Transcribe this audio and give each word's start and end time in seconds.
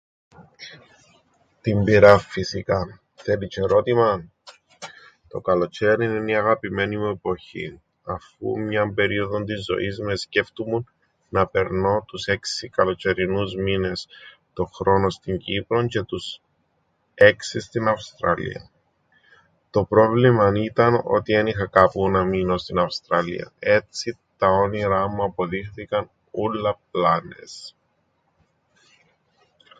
Την 1.61 1.83
πυράν 1.83 2.19
φυσικά, 2.19 2.99
θέλει 3.15 3.47
τζ̆αι 3.51 3.65
ρώτημαν; 3.67 4.31
Το 5.27 5.41
καλοτζ̆αίριν 5.41 6.01
εν' 6.15 6.27
η 6.27 6.35
αγαπημένη 6.35 6.97
μου 6.97 7.09
εποχή, 7.09 7.81
αφού 8.03 8.59
μιαν 8.59 8.93
περίοδον 8.93 9.45
της 9.45 9.63
ζωής 9.65 9.99
μου 9.99 10.09
εσκέφτουμουν 10.09 10.89
να 11.29 11.47
περνώ 11.47 12.03
τους 12.07 12.25
έξι 12.25 12.69
καλοτζ̆αιρινούς 12.73 13.55
μήνες 13.55 14.07
τον 14.53 14.67
χρόνον 14.67 15.09
στην 15.11 15.37
Κύπρον 15.37 15.87
τζ̆αι 15.87 16.03
τους 16.05 16.41
έξι 17.13 17.59
στην 17.59 17.87
Αυστραλίαν. 17.87 18.69
Το 19.69 19.85
πρόβλημαν 19.85 20.55
ήταν 20.55 21.01
ότι 21.03 21.33
εν 21.33 21.47
είχα 21.47 21.67
κάπου 21.67 22.09
να 22.09 22.23
μείνω 22.23 22.57
στην 22.57 22.79
Αυστραλίαν. 22.79 23.51
Έτσι, 23.59 24.17
τα 24.37 24.47
όνειρά 24.47 25.07
μου 25.07 25.23
αποδείχθηκαν 25.23 26.09
ούλλα 26.31 26.79
πλάνες. 26.91 27.75